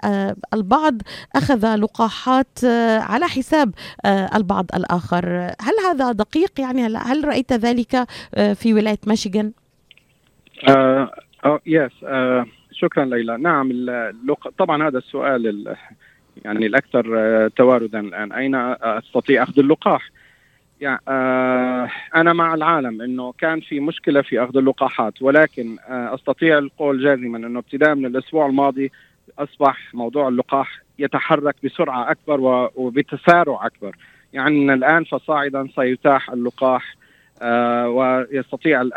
[0.54, 0.94] البعض
[1.36, 2.66] أخذ لقاحات
[3.00, 3.74] على حساب
[4.36, 5.26] البعض الآخر.
[5.62, 8.08] هل هذا دقيق؟ يعني هل- رأيت ذلك
[8.56, 9.52] في ولاية ميشيغان؟
[10.70, 11.12] آه
[11.46, 13.38] آه يس آه شكرا ليلى.
[13.38, 14.50] نعم اللق...
[14.58, 15.76] طبعا هذا السؤال ال...
[16.46, 20.10] يعني الأكثر آه تواردا الآن أين أستطيع أخذ اللقاح؟
[20.82, 21.00] يعني
[22.16, 27.38] أنا مع العالم إنه كان في مشكلة في أخذ اللقاحات ولكن آه أستطيع القول جازما
[27.38, 28.92] إنه ابتداء من الأسبوع الماضي
[29.40, 32.70] أصبح موضوع اللقاح يتحرك بسرعة أكبر و...
[32.76, 33.96] وبتسارع أكبر
[34.34, 36.96] يعني الآن فصاعدا سيتاح اللقاح
[37.88, 38.90] ويستطيع.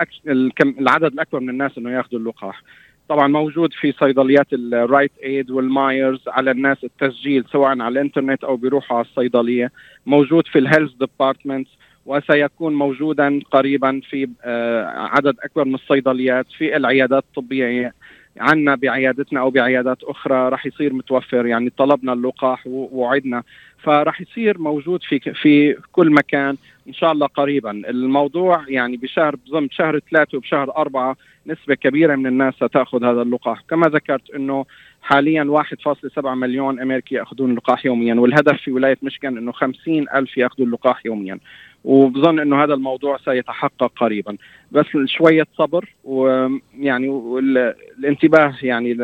[0.60, 2.62] العدد الأكبر من الناس إنه يأخذوا اللقاح
[3.08, 8.44] طبعا موجود في صيدليات ال Rite Aid وال Meijer's على الناس التسجيل سواء على الإنترنت
[8.44, 9.72] أو بيروحوا على الصيدلية.
[10.06, 11.68] موجود في ال Health Department
[12.06, 17.92] وسيكون موجودا قريبا في آه عدد أكبر من الصيدليات في العيادات الطبيه
[18.40, 21.46] عنا بعيادتنا أو بعيادات أخرى راح يصير متوفر.
[21.46, 23.42] يعني طلبنا اللقاح ووعدنا.
[23.82, 26.56] فراح يصير موجود في في كل مكان
[26.88, 27.70] إن شاء الله قريبا.
[27.70, 33.60] الموضوع يعني بشهر بضم شهر ثلاثة وبشهر أربعة نسبة كبيرة من الناس ستأخذ هذا اللقاح.
[33.70, 34.64] كما ذكرت أنه
[35.02, 40.66] حاليا 1.7 مليون أمريكي يأخذون اللقاح يوميا والهدف في ولاية مشكن أنه 50 ألف يأخذوا
[40.66, 41.38] اللقاح يوميا.
[41.84, 44.36] وبظن أنه هذا الموضوع سيتحقق قريبا.
[44.72, 48.96] بس شوية صبر ويعني والانتباه يعني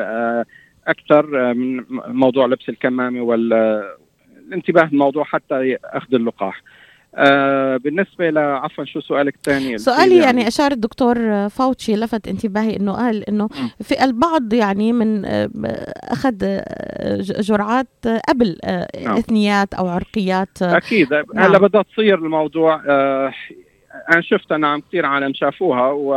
[0.87, 6.63] أكثر من موضوع لبس الكمامة والانتباه الموضوع حتى أخذ اللقاح.
[7.17, 10.49] آه بالنسبة ل عفوا شو سؤالك الثاني؟ سؤالي يعني, يعني.
[10.49, 13.49] أشار الدكتور فاوتشي لفت انتباهي أنه قال أنه
[13.83, 15.25] في البعض يعني من
[16.05, 16.61] أخذ
[17.21, 17.89] جرعات
[18.29, 18.59] قبل
[19.05, 19.17] نعم.
[19.17, 21.15] إثنيات أو عرقيات أكيد.
[21.15, 21.25] نعم.
[21.37, 23.33] هلا بدها تصير الموضوع آه
[24.13, 26.15] أنا شفتها نعم كثير عالم شافوها و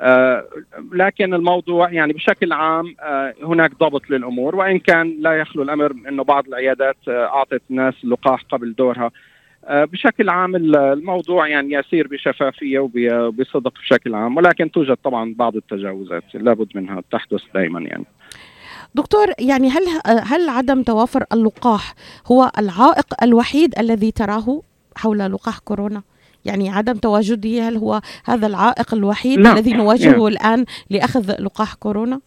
[0.00, 0.44] آه
[0.92, 6.24] لكن الموضوع يعني بشكل عام آه هناك ضبط للأمور وإن كان لا يخلو الأمر إنه
[6.24, 9.10] بعض العيادات آه أعطت الناس لقاح قبل دورها.
[9.70, 16.68] بشكل عام الموضوع يعني يسير بشفافية وبصدق بشكل عام ولكن توجد طبعا بعض التجاوزات لابد
[16.74, 18.04] منها تحدث دائما يعني
[18.94, 21.94] دكتور يعني هل هل عدم توافر اللقاح
[22.26, 24.62] هو العائق الوحيد الذي تراه
[24.96, 26.02] حول لقاح كورونا؟
[26.44, 29.52] يعني عدم تواجده هل هو هذا العائق الوحيد لا.
[29.52, 32.20] الذي نواجهه الآن لأخذ لقاح كورونا؟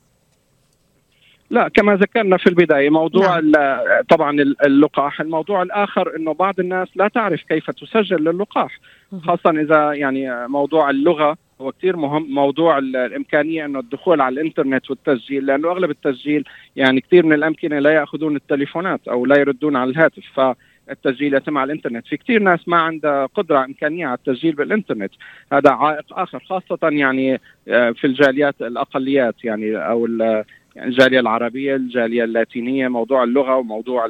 [1.49, 3.79] لا كما ذكرنا في البداية موضوع نعم.
[4.09, 8.79] طبعا اللقاح الموضوع الآخر أنه بعض الناس لا تعرف كيف تسجل للقاح
[9.23, 15.45] خاصة إذا يعني موضوع اللغة هو كثير مهم موضوع الإمكانية أنه الدخول على الإنترنت والتسجيل
[15.45, 16.43] لأنه أغلب التسجيل
[16.75, 20.41] يعني كثير من الأمكنة لا يأخذون التليفونات أو لا يردون على الهاتف ف
[20.91, 22.07] التسجيل يتم على الإنترنت.
[22.07, 25.11] في كثير ناس ما عندها قدرة إمكانية على التسجيل بالإنترنت.
[25.53, 30.45] هذا عائق آخر خاصة يعني في الجاليات الأقليات يعني أو يعني
[30.77, 34.09] الجالية العربية الجالية اللاتينية موضوع اللغة وموضوع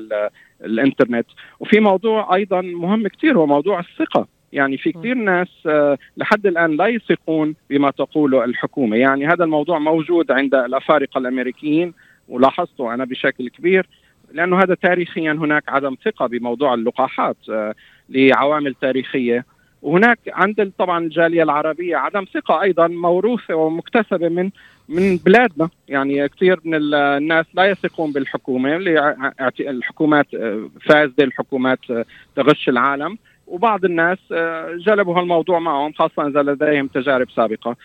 [0.64, 1.28] الإنترنت.
[1.60, 4.28] وفي موضوع أيضا مهم كثير هو موضوع الثقة.
[4.54, 5.68] يعني في كثير ناس
[6.18, 8.98] لحد الآن لا يثقون بما تقوله الحكومة.
[8.98, 11.94] يعني هذا الموضوع موجود عند الأفارقة الأمريكيين
[12.30, 13.88] ولاحظته أنا بشكل كبير
[14.34, 17.38] لأنه هذا تاريخيا هناك عدم ثقة بموضوع اللقاحات
[18.10, 19.46] لعوامل تاريخية.
[19.82, 24.50] وهناك عند طبعا الجالية العربية عدم ثقة أيضا موروثة ومكتسبة من
[24.90, 25.70] من بلادنا.
[25.88, 28.76] يعني كثير من الناس لا يثقون بالحكومة
[29.60, 30.28] الحكومات
[30.86, 31.80] فاسده الحكومات
[32.36, 33.18] تغش العالم.
[33.48, 34.18] وبعض الناس
[34.86, 37.76] جلبوا هالموضوع معهم خاصة إذا لديهم تجارب سابقة.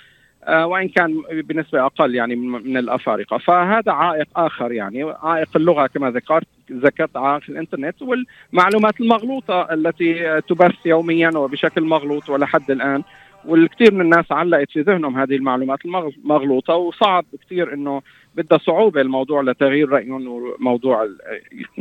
[0.49, 3.39] وإن كان بنسبة أقل يعني من الأفارقة.
[3.39, 10.87] فهذا عائق آخر يعني عائق اللغة كما ذكرت ذكرت عائق الإنترنت والمعلومات المغلوطة التي تبث
[10.87, 13.03] يوميا وبشكل مغلوط ولحد الآن.
[13.47, 18.03] والكثير من الناس علقت في ذهنهم هذه المعلومات المغلوطة وصعب كثير إنه
[18.37, 21.09] بدها صعوبة الموضوع لتغيير رأيهم وموضوع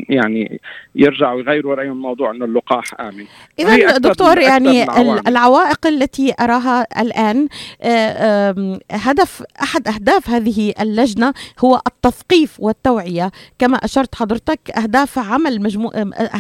[0.10, 0.62] يعني
[0.96, 3.26] يرجعوا يغيروا رأيهم موضوع إنه اللقاح آمن.
[3.60, 4.84] اذا دكتور يعني
[5.28, 7.48] العوائق التي أراها الآن
[7.82, 13.32] آه، هدف أحد أهداف هذه اللجنة هو التثقيف والتوعية.
[13.60, 15.92] كما أشرت حضرتك أهداف عمل مجموع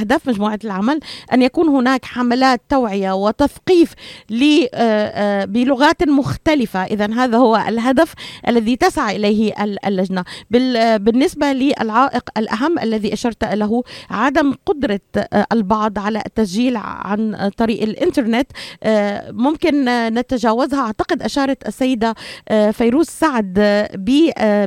[0.01, 0.99] أهداف مجموعة العمل
[1.33, 3.93] أن يكون هناك حملات توعية وتثقيف
[4.31, 6.83] آه، آه، بلغات مختلفة.
[6.83, 8.13] اذا هذا هو الهدف
[8.47, 10.23] الذي تسعى إليه اللجنه اللجنة
[10.97, 18.47] بالنسبة للعائق الأهم الذي أشرت له عدم قدرة آه، البعض على التسجيل عن طريق الإنترنت
[18.83, 20.79] آه، ممكن نتجاوزها.
[20.79, 22.15] أعتقد أشارت السيدة
[22.49, 23.53] آه، فيروز سعد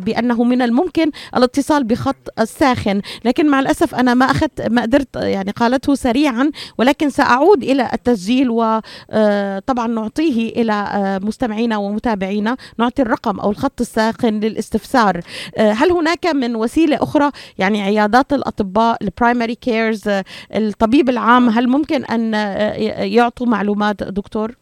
[0.04, 3.00] بأنه من الممكن الاتصال بخط الساخن.
[3.24, 8.50] لكن مع الأسف أنا ما أخذت ما قدرت يعني قالته سريعا ولكن سأعود إلى التسجيل
[8.50, 12.56] وطبعا نعطيه إلى مستمعينا ومتابعينا.
[12.78, 15.20] نعطي الرقم أو الخط الساخن للاستفسار.
[15.58, 20.24] هل هناك من وسيلة أخرى؟ يعني عيادات الأطباء ال primary cares آه،
[20.56, 24.54] الطبيب العام هل ممكن أن آه، يعطوا معلومات دكتور؟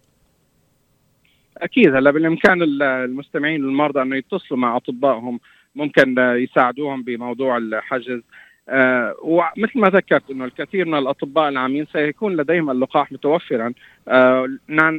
[1.58, 1.94] أكيد.
[1.94, 5.40] هلا بالإمكان المستمعين والمرضى إنه يتصلوا مع أطبائهم
[5.74, 8.20] ممكن يساعدوهم بموضوع الحجز.
[8.68, 13.72] آه ومثل ما ذكرت إنه الكثير من الأطباء العامين سيكون لديهم اللقاح متوفرا.
[14.08, 14.48] آه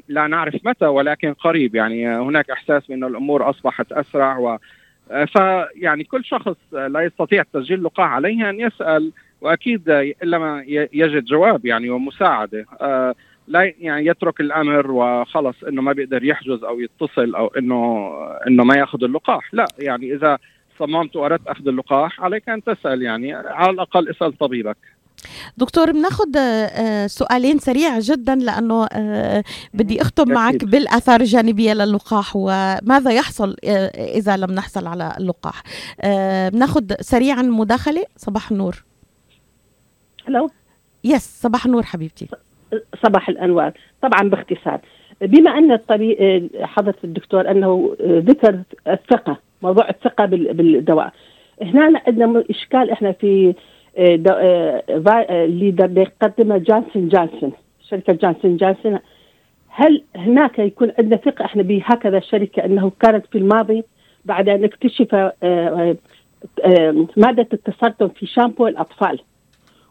[0.08, 1.75] لا نعرف متى ولكن قريب.
[1.75, 4.60] يعني هناك إحساس بانه الأمور أصبحت أسرع و آه،
[5.08, 9.89] فيعني كل شخص لا يستطيع تسجيل لقاح عليه أن يسأل وأكيد
[10.24, 12.65] إلا ما يجد جواب يعني ومساعدة.
[12.82, 13.15] آه،
[13.48, 18.12] لا يعني يترك الأمر وخلص إنه ما بيقدر يحجز أو يتصل أو إنه
[18.48, 19.54] إنه ما يأخذ اللقاح.
[19.54, 20.38] لا يعني إذا
[20.80, 24.78] صممت وأردت أخذ اللقاح عليك أن تسأل يعني على الأقل اسأل طبيبك.
[25.58, 33.12] دكتور بناخذ آه، سؤالين سريع جدا لأنه آه، بدي أختم معك بالأثار الجانبية للقاح وماذا
[33.12, 35.64] يحصل آه، إذا لم نحصل على اللقاح.
[36.54, 38.04] بناخذ سريعا مداخلة.
[38.18, 38.84] صباح النور.
[40.30, 40.50] ألو
[41.04, 42.28] يس صباح النور حبيبتي.
[43.04, 43.74] صباح الأنوار.
[44.02, 44.82] طبعا باختصار.
[45.22, 51.14] بما أن الطبيب حضرة الدكتور أنه ذكر الثقة موضوع الثقة بالدواء.
[51.62, 53.56] هنا عندنا إشكال إحنا في
[53.97, 57.51] آه، آه، آه، اللي بيقدمها جانسون جانسون
[57.89, 58.99] شركة جانسون جانسون.
[59.69, 63.84] هل هناك يكون عندنا ثقة إحنا بهكذا الشركة إنه كانت في الماضي
[64.25, 65.15] بعد أن اكتشف
[67.17, 69.19] مادة التسرطن في شامبو الأطفال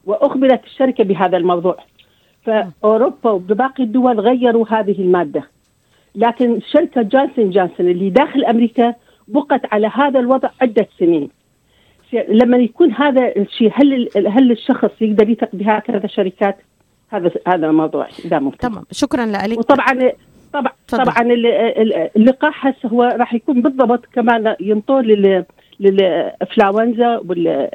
[0.05, 1.77] وأخبرت الشركة بهذا الموضوع.
[2.43, 5.45] فأوروبا وباقي الدول غيروا هذه المادة.
[6.15, 8.95] لكن شركة جانسون جانسون اللي داخل أمريكا
[9.29, 11.31] بقت على هذا الوضع عدة سنين.
[12.29, 16.57] لما يكون هذا الشيء هل هل الشخص يقدر يثق بهكذا شركات
[17.11, 18.59] هذا هذا الموضوع إذا ممكن.
[18.59, 18.85] تمام.
[18.91, 20.13] شكرا لك وطبعا
[20.53, 21.05] طبعا فضل.
[21.05, 21.23] طبعا
[22.17, 25.03] اللقاح هسه هو راح يكون بالضبط كمان ينطور
[25.81, 27.69] للانفلونزا وال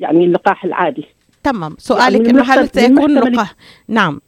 [0.00, 1.04] يعني اللقاح العادي.
[1.42, 1.74] تمام.
[1.78, 3.54] سؤالك يعني إنه هل سيكون لقاح؟
[3.88, 4.20] نعم.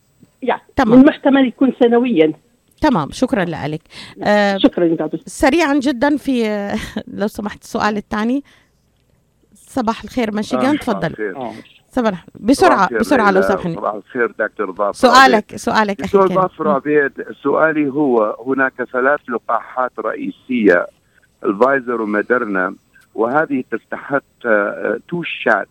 [0.42, 0.94] يعني تمام.
[0.94, 2.32] من المحتمل يكون سنويا.
[2.80, 3.08] تمام.
[3.10, 3.80] شكرا لك
[4.22, 6.68] آه شكرا سريعا جدا في
[7.08, 8.42] لو سمحت السؤال الثاني.
[9.70, 11.14] صباح الخير مشيغان تفضل
[11.90, 17.90] صباح بسرعة بسرعة لو سمحني صباح الخير دكتور ظافر سؤالك سؤالك دكتور ظافر عبيد سؤالي
[17.90, 20.86] هو هناك ثلاث لقاحات رئيسية
[21.44, 22.74] الفايزر وموديرنا
[23.14, 24.22] وهذه تستحق
[25.08, 25.68] two shots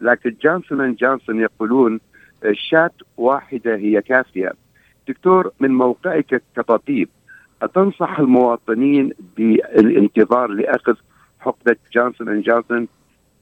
[0.00, 2.00] لكن جانسون اند جانسون يقولون
[2.52, 4.52] shot واحدة هي كافية.
[5.08, 7.08] دكتور من موقعك كطبيب
[7.62, 10.94] أتنصح المواطنين بالانتظار لأخذ
[11.40, 12.88] حقنة جانسون اند جانسون؟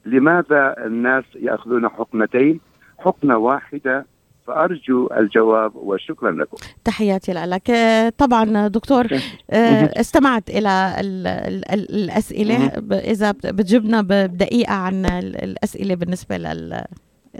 [0.05, 2.59] لماذا الناس يأخذون حقنتين
[2.97, 4.05] حقنه واحدة
[4.47, 6.57] فأرجو الجواب وشكرا لكم.
[6.83, 7.71] تحياتي لك.
[8.17, 9.07] طبعا دكتور
[9.51, 10.95] آه، استمعت إلى
[11.73, 12.65] الأسئلة.
[12.91, 16.37] إذا بتجبنا بدقيقة عن الأسئلة بالنسبة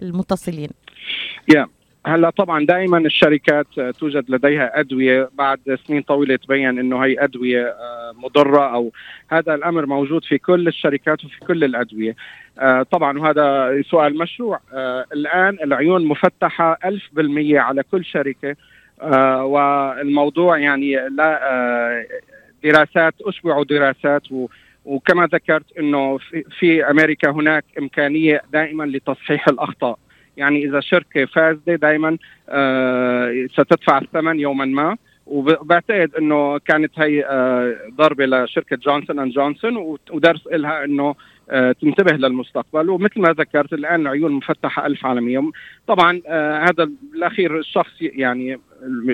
[0.02, 0.70] للمتصلين.
[1.56, 1.68] يا.
[2.08, 3.68] هلا طبعا دائما الشركات
[4.00, 8.92] توجد لديها أدوية بعد سنين طويلة تبين إنه هي أدوية آه، مضرة أو
[9.32, 12.16] هذا الأمر موجود في كل الشركات وفي كل الأدوية.
[12.60, 14.60] آه، طبعا وهذا سؤال مشروع.
[14.74, 18.56] آه، الآن العيون مفتحة ألف بالمية على كل شركة.
[19.42, 22.06] والموضوع يعني لا
[22.64, 24.22] دراسات اشبعوا دراسات
[24.86, 26.18] وكما ذكرت إنه
[26.60, 30.00] في أمريكا هناك إمكانية دائما لتصحيح الأخطاء.
[30.38, 32.18] يعني إذا شركه فاسده دائما
[32.50, 34.98] آه ستدفع الثمن يوما ما.
[35.26, 41.16] وبعتقد إنه كانت هي آه ضربة لشركة جونسون اند جونسون ودرس لها إنه
[41.50, 42.90] آه تنتبه للمستقبل.
[42.90, 45.52] ومثل ما ذكرت الآن العيون مفتحة ألف عالميا
[45.88, 46.22] طبعا
[46.70, 48.60] هذا بالاخير الشخص يعني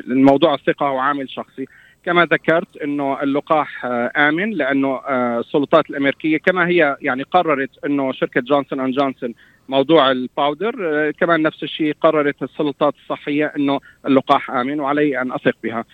[0.08, 1.68] الموضوع الثقه هو عامل شخصي.
[2.06, 3.86] كما ذكرت إنه اللقاح
[4.18, 5.02] آمن لأنه
[5.40, 9.34] السلطات الأمريكية كما هي يعني قررت إنه شركة جونسون اند جونسون
[9.70, 15.32] موضوع ال powder آه، كمان نفس الشيء قررت السلطات الصحية إنه اللقاح آمن وعلي أن
[15.32, 15.86] أثق بها.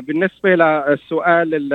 [0.00, 1.72] بالنسبة للسؤال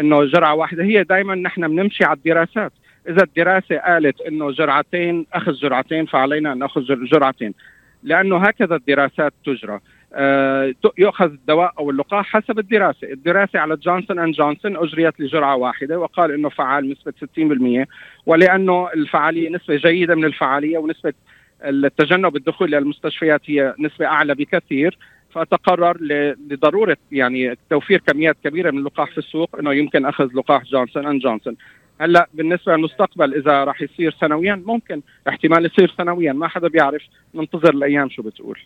[0.00, 2.72] إنه جرعة واحدة هي دائما نحن بنمشي على الدراسات.
[3.08, 7.54] إذا الدراسة قالت إنه جرعتين أخذ جرعتين فعلينا أن نأخذ جرعتين.
[8.02, 9.80] لأنه هكذا الدراسات تجرى.
[10.14, 15.98] آه، يؤخذ الدواء أو اللقاح حسب الدراسة، الدراسة على جونسون اند جونسون أجريت لجرعة واحدة
[15.98, 17.88] وقال إنه فعال بنسبه 60%
[18.26, 21.12] ولأنه الفعالية نسبة جيدة من الفعالية ونسبة
[21.64, 24.98] التجنب الدخول إلى المستشفيات هي نسبة أعلى بكثير.
[25.30, 25.96] فتقرر
[26.50, 31.22] لضرورة يعني توفير كميات كبيرة من اللقاح في السوق إنه يمكن أخذ لقاح جونسون اند
[31.22, 31.56] جونسون
[32.00, 37.02] هلأ بالنسبة للمستقبل إذا راح يصير سنويا ممكن احتمال يصير سنويا ما حدا بيعرف
[37.34, 38.58] ننتظر الأيام شو بتقول.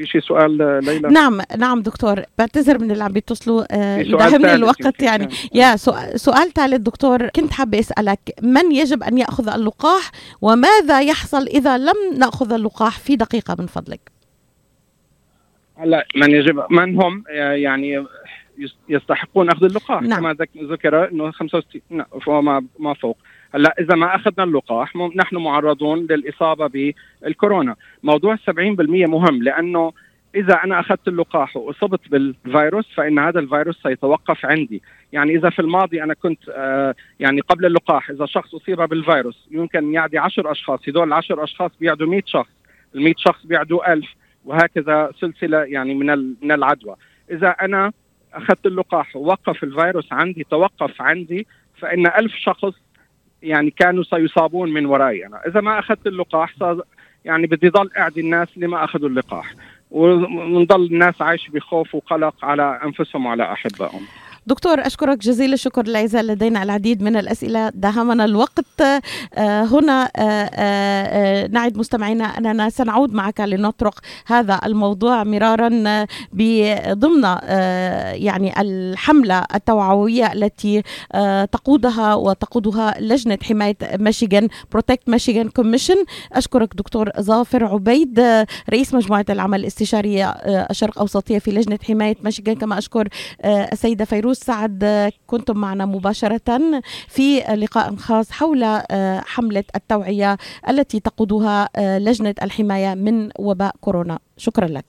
[0.00, 5.02] في شيء سؤال ليلى؟ نعم نعم دكتور بعتذر من اللي عم بيتصلوا آه يداهمني الوقت
[5.02, 5.28] يعني.
[5.54, 6.50] يا سؤال.
[6.54, 10.10] ثالث دكتور كنت حابة أسألك من يجب أن يأخذ اللقاح
[10.42, 14.00] وماذا يحصل إذا لم نأخذ اللقاح؟ في دقيقة من فضلك.
[15.76, 18.04] هلا من يجب من هم يعني
[18.88, 20.20] يستحقون أخذ اللقاح؟ نعم.
[20.20, 23.16] كما ذكر إنه 65 فما ما فوق.
[23.54, 27.76] هلا إذا ما أخذنا اللقاح نحن معرضون للإصابة بالكورونا.
[28.02, 28.40] موضوع 70%
[28.88, 29.92] مهم لأنه
[30.34, 34.82] إذا أنا أخذت اللقاح وإصبت بالفيروس فإن هذا الفيروس سيتوقف عندي.
[35.12, 39.94] يعني إذا في الماضي أنا كنت آه يعني قبل اللقاح إذا شخص أصيب بالفيروس يمكن
[39.94, 42.50] يعدي 10 أشخاص هدول العشر أشخاص بيعدوا 100 شخص
[42.94, 44.04] ال 100 شخص بيعدوا 1000
[44.44, 46.96] وهكذا سلسلة يعني من من العدوى.
[47.30, 47.92] إذا أنا
[48.34, 51.46] أخذت اللقاح ووقف الفيروس عندي توقف عندي
[51.78, 52.74] فإن ألف شخص
[53.42, 55.46] يعني كانوا سيصابون من ورائي أنا.
[55.46, 56.54] إذا ما أخذت اللقاح
[57.24, 59.54] يعني بدي ضل أعدي الناس اللي ما أخذوا اللقاح.
[59.90, 64.02] ونضل الناس عايشة بخوف وقلق على أنفسهم وعلى أحبائهم.
[64.46, 67.68] دكتور أشكرك جزيل الشكر لا يزال لدينا العديد من الأسئلة.
[67.68, 68.80] داهمنا الوقت.
[68.80, 69.00] آه،
[69.64, 72.24] هنا آه، آه، نعد مستمعينا.
[72.24, 75.68] أننا سنعود معك لنطرق هذا الموضوع مرارا
[76.92, 77.22] ضمن
[78.12, 80.82] يعني الحملة التوعوية التي
[81.52, 88.20] تقودها وتقودها لجنة حماية ميشيغان Protect Michigan Commission أشكرك دكتور ظافر عبيد
[88.70, 90.30] رئيس مجموعة العمل الاستشارية
[90.70, 92.56] الشرق أوسطية في لجنة حماية ميشيغان.
[92.56, 93.08] كما أشكر
[93.44, 100.36] السيدة فيروز سعد كنتم معنا مباشرة في لقاء خاص حول آه، حملة التوعية
[100.68, 104.18] التي تقودها آه، لجنة الحماية من وباء كورونا.
[104.36, 104.78] شكرا لك.